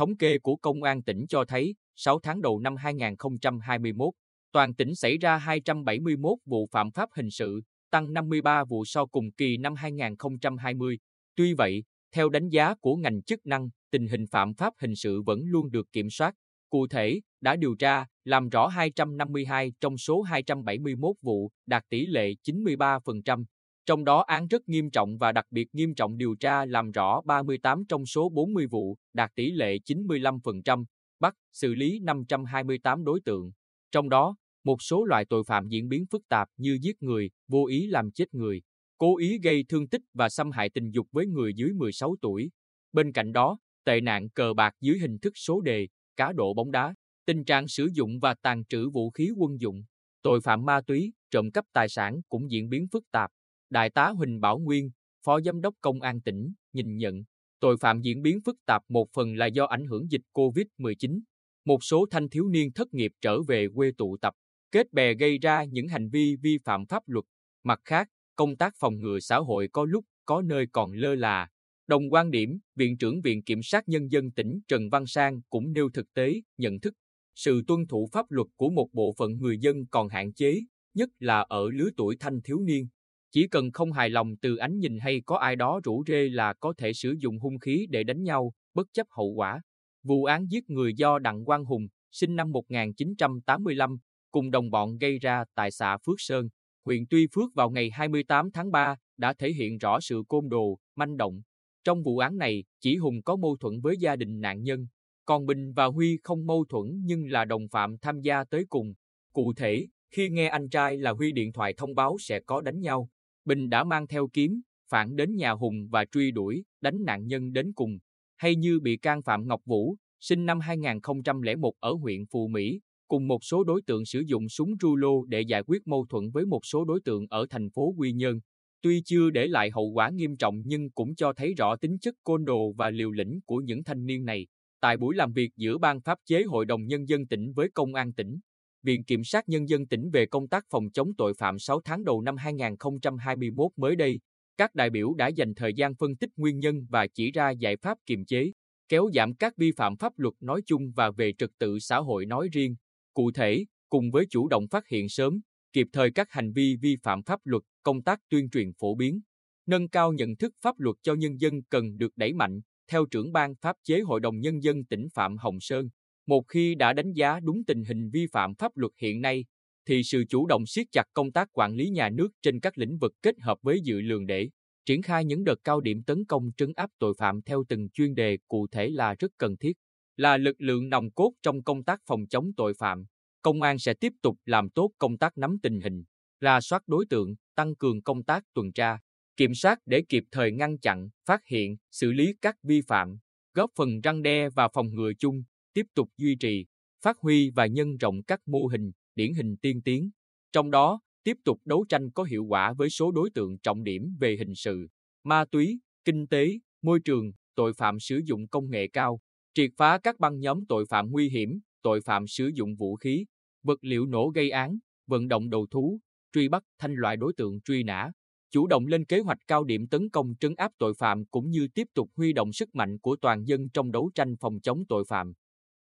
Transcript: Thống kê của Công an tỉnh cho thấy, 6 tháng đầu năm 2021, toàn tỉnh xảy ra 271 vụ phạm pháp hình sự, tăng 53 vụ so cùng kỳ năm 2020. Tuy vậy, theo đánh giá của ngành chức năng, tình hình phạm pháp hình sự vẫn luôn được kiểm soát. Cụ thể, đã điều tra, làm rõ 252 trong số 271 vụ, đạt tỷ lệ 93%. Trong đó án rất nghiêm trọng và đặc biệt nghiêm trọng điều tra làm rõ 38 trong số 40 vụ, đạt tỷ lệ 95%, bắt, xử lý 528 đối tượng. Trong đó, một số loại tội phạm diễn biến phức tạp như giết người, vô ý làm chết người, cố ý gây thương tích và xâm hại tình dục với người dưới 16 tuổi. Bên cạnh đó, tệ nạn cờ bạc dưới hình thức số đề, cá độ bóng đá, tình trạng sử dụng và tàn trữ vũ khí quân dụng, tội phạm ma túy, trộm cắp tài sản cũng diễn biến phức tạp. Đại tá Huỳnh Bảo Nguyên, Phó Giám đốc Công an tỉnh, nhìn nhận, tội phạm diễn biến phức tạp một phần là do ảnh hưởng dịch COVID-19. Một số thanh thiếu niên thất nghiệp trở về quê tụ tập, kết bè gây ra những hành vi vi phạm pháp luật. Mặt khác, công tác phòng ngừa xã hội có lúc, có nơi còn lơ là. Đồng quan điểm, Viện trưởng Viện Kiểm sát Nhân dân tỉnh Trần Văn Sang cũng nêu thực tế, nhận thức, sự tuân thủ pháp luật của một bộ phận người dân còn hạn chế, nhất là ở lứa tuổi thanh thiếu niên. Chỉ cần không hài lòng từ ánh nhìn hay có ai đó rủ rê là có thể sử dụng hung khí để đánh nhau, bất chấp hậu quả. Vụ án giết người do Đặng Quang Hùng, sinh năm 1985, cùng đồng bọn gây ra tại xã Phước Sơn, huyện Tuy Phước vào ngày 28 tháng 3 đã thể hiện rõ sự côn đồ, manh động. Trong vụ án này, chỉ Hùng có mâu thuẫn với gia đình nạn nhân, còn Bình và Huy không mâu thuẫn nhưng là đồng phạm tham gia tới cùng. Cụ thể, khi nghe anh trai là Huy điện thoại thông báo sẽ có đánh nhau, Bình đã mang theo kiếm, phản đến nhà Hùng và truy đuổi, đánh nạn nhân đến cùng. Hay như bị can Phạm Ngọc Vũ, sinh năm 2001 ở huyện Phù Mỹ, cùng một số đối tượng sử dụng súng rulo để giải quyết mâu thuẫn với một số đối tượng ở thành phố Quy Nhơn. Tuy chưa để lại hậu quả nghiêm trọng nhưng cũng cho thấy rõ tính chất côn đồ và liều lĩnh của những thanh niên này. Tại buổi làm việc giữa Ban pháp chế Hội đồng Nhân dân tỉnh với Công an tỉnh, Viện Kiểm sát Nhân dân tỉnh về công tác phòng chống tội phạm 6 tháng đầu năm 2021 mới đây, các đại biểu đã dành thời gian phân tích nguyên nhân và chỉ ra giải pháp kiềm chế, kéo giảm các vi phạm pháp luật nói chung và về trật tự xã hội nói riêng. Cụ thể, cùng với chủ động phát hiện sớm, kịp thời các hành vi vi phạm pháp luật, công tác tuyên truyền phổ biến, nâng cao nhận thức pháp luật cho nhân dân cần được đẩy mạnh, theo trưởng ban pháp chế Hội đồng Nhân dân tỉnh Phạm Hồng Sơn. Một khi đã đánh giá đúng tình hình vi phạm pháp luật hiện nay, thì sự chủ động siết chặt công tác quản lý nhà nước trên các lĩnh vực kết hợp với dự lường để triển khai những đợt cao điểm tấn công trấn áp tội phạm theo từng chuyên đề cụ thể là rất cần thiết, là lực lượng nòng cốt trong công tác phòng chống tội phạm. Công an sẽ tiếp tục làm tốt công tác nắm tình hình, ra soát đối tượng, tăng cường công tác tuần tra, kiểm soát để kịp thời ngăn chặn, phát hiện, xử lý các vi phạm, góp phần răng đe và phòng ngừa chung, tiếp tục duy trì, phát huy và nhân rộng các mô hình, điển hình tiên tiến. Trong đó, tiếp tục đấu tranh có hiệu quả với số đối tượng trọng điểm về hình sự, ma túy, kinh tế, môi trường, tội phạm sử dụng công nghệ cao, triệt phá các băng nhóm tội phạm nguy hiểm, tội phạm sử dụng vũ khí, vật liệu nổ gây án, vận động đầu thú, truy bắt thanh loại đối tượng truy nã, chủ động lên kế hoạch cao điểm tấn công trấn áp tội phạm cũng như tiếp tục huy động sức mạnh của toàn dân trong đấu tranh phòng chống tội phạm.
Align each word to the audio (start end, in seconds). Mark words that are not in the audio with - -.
Thống 0.00 0.16
kê 0.16 0.38
của 0.38 0.56
Công 0.56 0.82
an 0.82 1.02
tỉnh 1.02 1.26
cho 1.28 1.44
thấy, 1.44 1.74
6 1.96 2.18
tháng 2.22 2.42
đầu 2.42 2.58
năm 2.58 2.76
2021, 2.76 4.14
toàn 4.52 4.74
tỉnh 4.74 4.94
xảy 4.94 5.18
ra 5.18 5.36
271 5.36 6.38
vụ 6.46 6.68
phạm 6.72 6.90
pháp 6.90 7.08
hình 7.14 7.30
sự, 7.30 7.60
tăng 7.90 8.12
53 8.12 8.64
vụ 8.64 8.84
so 8.84 9.06
cùng 9.06 9.32
kỳ 9.32 9.56
năm 9.56 9.74
2020. 9.74 10.98
Tuy 11.36 11.54
vậy, 11.54 11.84
theo 12.12 12.28
đánh 12.28 12.48
giá 12.48 12.74
của 12.74 12.96
ngành 12.96 13.22
chức 13.22 13.46
năng, 13.46 13.68
tình 13.90 14.08
hình 14.08 14.26
phạm 14.26 14.54
pháp 14.54 14.74
hình 14.78 14.96
sự 14.96 15.22
vẫn 15.22 15.40
luôn 15.44 15.70
được 15.70 15.92
kiểm 15.92 16.10
soát. 16.10 16.34
Cụ 16.70 16.86
thể, 16.86 17.20
đã 17.40 17.56
điều 17.56 17.74
tra, 17.74 18.06
làm 18.24 18.48
rõ 18.48 18.66
252 18.66 19.72
trong 19.80 19.98
số 19.98 20.22
271 20.22 21.16
vụ, 21.22 21.50
đạt 21.66 21.84
tỷ 21.88 22.06
lệ 22.06 22.34
93%. 22.42 23.44
Trong 23.86 24.04
đó 24.04 24.20
án 24.20 24.48
rất 24.48 24.68
nghiêm 24.68 24.90
trọng 24.90 25.18
và 25.18 25.32
đặc 25.32 25.46
biệt 25.50 25.68
nghiêm 25.74 25.94
trọng 25.94 26.18
điều 26.18 26.34
tra 26.34 26.64
làm 26.64 26.90
rõ 26.90 27.20
38 27.24 27.84
trong 27.88 28.06
số 28.06 28.28
40 28.28 28.66
vụ, 28.66 28.96
đạt 29.12 29.30
tỷ 29.34 29.50
lệ 29.50 29.78
95%, 29.84 30.84
bắt, 31.20 31.34
xử 31.52 31.74
lý 31.74 32.00
528 32.00 33.04
đối 33.04 33.20
tượng. 33.20 33.52
Trong 33.92 34.08
đó, 34.08 34.36
một 34.64 34.82
số 34.82 35.04
loại 35.04 35.24
tội 35.24 35.44
phạm 35.46 35.68
diễn 35.68 35.88
biến 35.88 36.06
phức 36.10 36.28
tạp 36.28 36.48
như 36.56 36.78
giết 36.82 37.02
người, 37.02 37.30
vô 37.48 37.66
ý 37.66 37.86
làm 37.86 38.10
chết 38.10 38.34
người, 38.34 38.62
cố 38.98 39.16
ý 39.16 39.38
gây 39.38 39.64
thương 39.68 39.88
tích 39.88 40.02
và 40.14 40.28
xâm 40.28 40.50
hại 40.50 40.70
tình 40.70 40.90
dục 40.90 41.06
với 41.12 41.26
người 41.26 41.54
dưới 41.54 41.72
16 41.72 42.16
tuổi. 42.22 42.50
Bên 42.92 43.12
cạnh 43.12 43.32
đó, 43.32 43.58
tệ 43.84 44.00
nạn 44.00 44.28
cờ 44.30 44.54
bạc 44.54 44.74
dưới 44.80 44.98
hình 44.98 45.18
thức 45.18 45.32
số 45.36 45.60
đề, 45.60 45.88
cá 46.16 46.32
độ 46.32 46.54
bóng 46.54 46.70
đá, 46.70 46.94
tình 47.26 47.44
trạng 47.44 47.68
sử 47.68 47.88
dụng 47.92 48.18
và 48.20 48.34
tàn 48.34 48.64
trữ 48.64 48.90
vũ 48.90 49.10
khí 49.10 49.30
quân 49.36 49.60
dụng, 49.60 49.84
tội 50.22 50.40
phạm 50.40 50.64
ma 50.64 50.80
túy, 50.80 51.12
trộm 51.30 51.50
cắp 51.50 51.64
tài 51.72 51.88
sản 51.88 52.20
cũng 52.28 52.50
diễn 52.50 52.68
biến 52.68 52.86
phức 52.92 53.10
tạp. 53.10 53.30
Đại 53.70 53.90
tá 53.90 54.08
Huỳnh 54.08 54.40
Bảo 54.40 54.58
Nguyên, 54.58 54.90
Phó 55.24 55.40
Giám 55.40 55.60
đốc 55.60 55.74
Công 55.80 56.00
an 56.00 56.20
tỉnh, 56.20 56.52
nhìn 56.72 56.96
nhận, 56.96 57.24
tội 57.60 57.76
phạm 57.76 58.00
diễn 58.00 58.22
biến 58.22 58.40
phức 58.44 58.56
tạp 58.66 58.82
một 58.88 59.08
phần 59.12 59.34
là 59.34 59.46
do 59.46 59.64
ảnh 59.64 59.86
hưởng 59.86 60.10
dịch 60.10 60.22
COVID-19. 60.32 61.20
Một 61.64 61.84
số 61.84 62.06
thanh 62.10 62.28
thiếu 62.28 62.48
niên 62.48 62.72
thất 62.72 62.94
nghiệp 62.94 63.12
trở 63.20 63.42
về 63.42 63.66
quê 63.74 63.92
tụ 63.98 64.16
tập, 64.16 64.34
kết 64.72 64.92
bè 64.92 65.14
gây 65.14 65.38
ra 65.38 65.64
những 65.64 65.88
hành 65.88 66.08
vi 66.10 66.36
vi 66.36 66.58
phạm 66.64 66.86
pháp 66.86 67.02
luật. 67.06 67.24
Mặt 67.64 67.80
khác, 67.84 68.08
công 68.36 68.56
tác 68.56 68.74
phòng 68.78 69.00
ngừa 69.00 69.20
xã 69.20 69.36
hội 69.36 69.68
có 69.72 69.84
lúc, 69.84 70.04
có 70.26 70.42
nơi 70.42 70.66
còn 70.72 70.92
lơ 70.92 71.14
là. 71.14 71.48
Đồng 71.86 72.12
quan 72.12 72.30
điểm, 72.30 72.58
Viện 72.76 72.98
trưởng 72.98 73.20
Viện 73.20 73.42
Kiểm 73.42 73.62
sát 73.62 73.88
Nhân 73.88 74.10
dân 74.10 74.30
tỉnh 74.30 74.60
Trần 74.68 74.90
Văn 74.90 75.06
Sang 75.06 75.40
cũng 75.50 75.72
nêu 75.72 75.90
thực 75.90 76.14
tế, 76.14 76.40
nhận 76.58 76.80
thức, 76.80 76.94
sự 77.34 77.62
tuân 77.66 77.86
thủ 77.86 78.08
pháp 78.12 78.30
luật 78.30 78.46
của 78.56 78.70
một 78.70 78.88
bộ 78.92 79.14
phận 79.18 79.38
người 79.38 79.58
dân 79.58 79.86
còn 79.86 80.08
hạn 80.08 80.32
chế, 80.32 80.60
nhất 80.94 81.10
là 81.18 81.40
ở 81.40 81.70
lứa 81.70 81.90
tuổi 81.96 82.16
thanh 82.20 82.40
thiếu 82.42 82.60
niên. 82.60 82.88
Chỉ 83.32 83.48
cần 83.48 83.72
không 83.72 83.92
hài 83.92 84.10
lòng 84.10 84.36
từ 84.36 84.56
ánh 84.56 84.78
nhìn 84.78 84.98
hay 84.98 85.22
có 85.26 85.36
ai 85.36 85.56
đó 85.56 85.80
rủ 85.84 86.04
rê 86.06 86.28
là 86.28 86.52
có 86.52 86.72
thể 86.78 86.92
sử 86.92 87.14
dụng 87.18 87.38
hung 87.38 87.58
khí 87.58 87.86
để 87.90 88.04
đánh 88.04 88.22
nhau, 88.22 88.52
bất 88.74 88.86
chấp 88.92 89.06
hậu 89.10 89.26
quả. 89.26 89.60
Vụ 90.02 90.24
án 90.24 90.46
giết 90.50 90.70
người 90.70 90.94
do 90.94 91.18
Đặng 91.18 91.44
Quang 91.44 91.64
Hùng, 91.64 91.88
sinh 92.10 92.36
năm 92.36 92.52
1985, 92.52 93.98
cùng 94.30 94.50
đồng 94.50 94.70
bọn 94.70 94.98
gây 94.98 95.18
ra 95.18 95.44
tại 95.54 95.70
xã 95.70 95.98
Phước 96.06 96.16
Sơn, 96.18 96.48
huyện 96.84 97.04
Tuy 97.10 97.26
Phước 97.34 97.54
vào 97.54 97.70
ngày 97.70 97.90
28 97.90 98.50
tháng 98.50 98.70
3 98.70 98.96
đã 99.16 99.32
thể 99.32 99.52
hiện 99.52 99.78
rõ 99.78 100.00
sự 100.00 100.22
côn 100.28 100.48
đồ, 100.48 100.78
manh 100.96 101.16
động. 101.16 101.42
Trong 101.84 102.02
vụ 102.02 102.18
án 102.18 102.38
này, 102.38 102.64
chỉ 102.80 102.96
Hùng 102.96 103.22
có 103.22 103.36
mâu 103.36 103.56
thuẫn 103.56 103.80
với 103.80 103.96
gia 103.96 104.16
đình 104.16 104.40
nạn 104.40 104.62
nhân, 104.62 104.86
còn 105.24 105.46
Bình 105.46 105.72
và 105.72 105.86
Huy 105.86 106.18
không 106.22 106.46
mâu 106.46 106.64
thuẫn 106.68 107.02
nhưng 107.04 107.26
là 107.30 107.44
đồng 107.44 107.68
phạm 107.68 107.98
tham 107.98 108.20
gia 108.20 108.44
tới 108.44 108.64
cùng. 108.68 108.94
Cụ 109.32 109.52
thể, 109.56 109.86
khi 110.10 110.28
nghe 110.28 110.48
anh 110.48 110.68
trai 110.68 110.96
là 110.96 111.10
Huy 111.10 111.32
điện 111.32 111.52
thoại 111.52 111.74
thông 111.76 111.94
báo 111.94 112.16
sẽ 112.20 112.40
có 112.40 112.60
đánh 112.60 112.80
nhau, 112.80 113.08
Bình 113.44 113.70
đã 113.70 113.84
mang 113.84 114.06
theo 114.06 114.28
kiếm, 114.32 114.60
phản 114.90 115.16
đến 115.16 115.36
nhà 115.36 115.50
Hùng 115.50 115.88
và 115.90 116.04
truy 116.12 116.30
đuổi, 116.30 116.64
đánh 116.80 117.04
nạn 117.04 117.26
nhân 117.26 117.52
đến 117.52 117.72
cùng. 117.72 117.98
Hay 118.36 118.56
như 118.56 118.80
bị 118.80 118.96
can 118.96 119.22
Phạm 119.22 119.46
Ngọc 119.48 119.60
Vũ, 119.64 119.96
sinh 120.20 120.46
năm 120.46 120.60
2001 120.60 121.72
ở 121.80 121.92
huyện 121.92 122.26
Phù 122.26 122.48
Mỹ, 122.48 122.80
cùng 123.08 123.28
một 123.28 123.44
số 123.44 123.64
đối 123.64 123.82
tượng 123.86 124.04
sử 124.04 124.20
dụng 124.20 124.48
súng 124.48 124.74
rulo 124.82 125.08
để 125.28 125.40
giải 125.40 125.62
quyết 125.66 125.86
mâu 125.86 126.06
thuẫn 126.08 126.30
với 126.30 126.46
một 126.46 126.60
số 126.66 126.84
đối 126.84 127.00
tượng 127.04 127.26
ở 127.30 127.46
thành 127.50 127.70
phố 127.70 127.94
Quy 127.98 128.12
Nhơn. 128.12 128.40
Tuy 128.82 129.02
chưa 129.04 129.30
để 129.30 129.46
lại 129.46 129.70
hậu 129.70 129.90
quả 129.90 130.10
nghiêm 130.10 130.36
trọng 130.36 130.62
nhưng 130.64 130.90
cũng 130.90 131.14
cho 131.14 131.32
thấy 131.32 131.54
rõ 131.54 131.76
tính 131.76 131.98
chất 131.98 132.14
côn 132.24 132.44
đồ 132.44 132.72
và 132.72 132.90
liều 132.90 133.10
lĩnh 133.10 133.40
của 133.46 133.56
những 133.56 133.84
thanh 133.84 134.06
niên 134.06 134.24
này. 134.24 134.46
Tại 134.80 134.96
buổi 134.96 135.14
làm 135.16 135.32
việc 135.32 135.50
giữa 135.56 135.78
Ban 135.78 136.00
pháp 136.00 136.18
chế 136.26 136.42
Hội 136.42 136.66
đồng 136.66 136.86
Nhân 136.86 137.08
dân 137.08 137.26
tỉnh 137.26 137.52
với 137.52 137.68
Công 137.74 137.94
an 137.94 138.12
tỉnh, 138.12 138.38
Viện 138.82 139.04
Kiểm 139.04 139.24
sát 139.24 139.48
Nhân 139.48 139.68
dân 139.68 139.86
tỉnh 139.86 140.10
về 140.10 140.26
công 140.26 140.48
tác 140.48 140.64
phòng 140.70 140.90
chống 140.90 141.14
tội 141.18 141.34
phạm 141.34 141.58
6 141.58 141.80
tháng 141.84 142.04
đầu 142.04 142.20
năm 142.20 142.36
2021 142.36 143.72
mới 143.76 143.96
đây, 143.96 144.20
các 144.56 144.74
đại 144.74 144.90
biểu 144.90 145.14
đã 145.14 145.28
dành 145.28 145.54
thời 145.54 145.74
gian 145.74 145.94
phân 145.94 146.16
tích 146.16 146.30
nguyên 146.36 146.58
nhân 146.58 146.86
và 146.90 147.06
chỉ 147.06 147.30
ra 147.30 147.50
giải 147.50 147.76
pháp 147.76 147.98
kiềm 148.06 148.24
chế, 148.24 148.52
kéo 148.88 149.10
giảm 149.14 149.34
các 149.34 149.56
vi 149.56 149.72
phạm 149.76 149.96
pháp 149.96 150.12
luật 150.16 150.34
nói 150.40 150.62
chung 150.66 150.92
và 150.96 151.10
về 151.10 151.32
trật 151.38 151.50
tự 151.58 151.78
xã 151.78 151.98
hội 151.98 152.26
nói 152.26 152.48
riêng. 152.52 152.76
Cụ 153.14 153.30
thể, 153.32 153.64
cùng 153.88 154.10
với 154.10 154.26
chủ 154.30 154.48
động 154.48 154.68
phát 154.68 154.88
hiện 154.88 155.08
sớm, 155.08 155.40
kịp 155.72 155.86
thời 155.92 156.10
các 156.10 156.30
hành 156.30 156.52
vi 156.52 156.76
vi 156.76 156.96
phạm 157.02 157.22
pháp 157.22 157.40
luật, 157.44 157.62
công 157.82 158.02
tác 158.02 158.20
tuyên 158.28 158.50
truyền 158.50 158.72
phổ 158.78 158.94
biến, 158.94 159.20
nâng 159.66 159.88
cao 159.88 160.12
nhận 160.12 160.36
thức 160.36 160.54
pháp 160.60 160.78
luật 160.78 160.96
cho 161.02 161.14
nhân 161.14 161.40
dân 161.40 161.62
cần 161.62 161.98
được 161.98 162.16
đẩy 162.16 162.32
mạnh, 162.32 162.60
theo 162.88 163.06
trưởng 163.10 163.32
ban 163.32 163.54
pháp 163.54 163.76
chế 163.84 164.00
Hội 164.00 164.20
đồng 164.20 164.40
Nhân 164.40 164.62
dân 164.62 164.84
tỉnh 164.84 165.06
Phạm 165.14 165.36
Hồng 165.36 165.60
Sơn. 165.60 165.88
Một 166.26 166.44
khi 166.48 166.74
đã 166.74 166.92
đánh 166.92 167.12
giá 167.12 167.40
đúng 167.40 167.64
tình 167.64 167.84
hình 167.84 168.10
vi 168.10 168.26
phạm 168.32 168.54
pháp 168.54 168.76
luật 168.76 168.92
hiện 168.98 169.20
nay, 169.20 169.44
thì 169.86 170.02
sự 170.04 170.24
chủ 170.28 170.46
động 170.46 170.66
siết 170.66 170.86
chặt 170.92 171.04
công 171.14 171.32
tác 171.32 171.48
quản 171.52 171.74
lý 171.74 171.90
nhà 171.90 172.10
nước 172.10 172.28
trên 172.42 172.60
các 172.60 172.78
lĩnh 172.78 172.98
vực 172.98 173.12
kết 173.22 173.34
hợp 173.40 173.58
với 173.62 173.80
dự 173.80 174.00
lường 174.00 174.26
để 174.26 174.48
triển 174.86 175.02
khai 175.02 175.24
những 175.24 175.44
đợt 175.44 175.54
cao 175.64 175.80
điểm 175.80 176.02
tấn 176.02 176.24
công 176.24 176.50
trấn 176.56 176.72
áp 176.76 176.90
tội 176.98 177.14
phạm 177.18 177.42
theo 177.42 177.64
từng 177.68 177.88
chuyên 177.88 178.14
đề 178.14 178.38
cụ 178.48 178.66
thể 178.72 178.88
là 178.88 179.14
rất 179.18 179.30
cần 179.38 179.56
thiết, 179.56 179.72
là 180.16 180.36
lực 180.36 180.60
lượng 180.60 180.88
nòng 180.88 181.10
cốt 181.10 181.32
trong 181.42 181.62
công 181.62 181.84
tác 181.84 182.00
phòng 182.06 182.26
chống 182.26 182.50
tội 182.56 182.74
phạm. 182.78 183.04
Công 183.42 183.62
an 183.62 183.78
sẽ 183.78 183.94
tiếp 183.94 184.12
tục 184.22 184.36
làm 184.44 184.70
tốt 184.70 184.90
công 184.98 185.18
tác 185.18 185.38
nắm 185.38 185.56
tình 185.62 185.80
hình, 185.80 186.04
ra 186.40 186.60
soát 186.60 186.82
đối 186.86 187.06
tượng, 187.10 187.34
tăng 187.54 187.74
cường 187.74 188.02
công 188.02 188.22
tác 188.24 188.44
tuần 188.54 188.72
tra, 188.72 188.98
kiểm 189.36 189.54
soát 189.54 189.78
để 189.86 190.02
kịp 190.08 190.24
thời 190.32 190.52
ngăn 190.52 190.78
chặn, 190.78 191.08
phát 191.26 191.40
hiện, 191.46 191.76
xử 191.90 192.12
lý 192.12 192.34
các 192.42 192.56
vi 192.62 192.80
phạm, 192.80 193.16
góp 193.54 193.70
phần 193.76 194.00
răng 194.00 194.22
đe 194.22 194.48
và 194.48 194.68
phòng 194.68 194.86
ngừa 194.94 195.12
chung, 195.18 195.42
tiếp 195.72 195.86
tục 195.94 196.08
duy 196.18 196.34
trì, 196.34 196.66
phát 197.02 197.18
huy 197.18 197.50
và 197.50 197.66
nhân 197.66 197.96
rộng 197.96 198.22
các 198.22 198.40
mô 198.46 198.66
hình, 198.66 198.92
điển 199.14 199.34
hình 199.34 199.56
tiên 199.56 199.82
tiến. 199.82 200.10
Trong 200.52 200.70
đó, 200.70 201.00
tiếp 201.24 201.36
tục 201.44 201.60
đấu 201.64 201.84
tranh 201.88 202.10
có 202.10 202.22
hiệu 202.22 202.44
quả 202.44 202.72
với 202.72 202.90
số 202.90 203.12
đối 203.12 203.30
tượng 203.30 203.58
trọng 203.58 203.84
điểm 203.84 204.16
về 204.20 204.36
hình 204.38 204.54
sự, 204.54 204.88
ma 205.24 205.44
túy, 205.44 205.78
kinh 206.04 206.26
tế, 206.26 206.58
môi 206.82 207.00
trường, 207.00 207.32
tội 207.54 207.72
phạm 207.72 208.00
sử 208.00 208.20
dụng 208.24 208.48
công 208.48 208.70
nghệ 208.70 208.88
cao, 208.88 209.20
triệt 209.54 209.70
phá 209.76 209.98
các 209.98 210.18
băng 210.18 210.40
nhóm 210.40 210.66
tội 210.66 210.84
phạm 210.90 211.10
nguy 211.10 211.28
hiểm, 211.28 211.60
tội 211.82 212.00
phạm 212.00 212.26
sử 212.26 212.50
dụng 212.54 212.76
vũ 212.76 212.96
khí, 212.96 213.24
vật 213.62 213.78
liệu 213.84 214.06
nổ 214.06 214.28
gây 214.34 214.50
án, 214.50 214.78
vận 215.06 215.28
động 215.28 215.50
đầu 215.50 215.66
thú, 215.70 216.00
truy 216.32 216.48
bắt 216.48 216.64
thanh 216.78 216.94
loại 216.94 217.16
đối 217.16 217.32
tượng 217.36 217.60
truy 217.60 217.82
nã, 217.82 218.10
chủ 218.50 218.66
động 218.66 218.86
lên 218.86 219.04
kế 219.04 219.20
hoạch 219.20 219.38
cao 219.46 219.64
điểm 219.64 219.86
tấn 219.86 220.10
công 220.10 220.34
trấn 220.40 220.54
áp 220.56 220.72
tội 220.78 220.94
phạm 220.98 221.24
cũng 221.26 221.50
như 221.50 221.68
tiếp 221.74 221.86
tục 221.94 222.10
huy 222.16 222.32
động 222.32 222.52
sức 222.52 222.74
mạnh 222.74 222.98
của 222.98 223.16
toàn 223.16 223.44
dân 223.44 223.68
trong 223.68 223.92
đấu 223.92 224.10
tranh 224.14 224.36
phòng 224.40 224.60
chống 224.60 224.84
tội 224.88 225.04
phạm. 225.08 225.32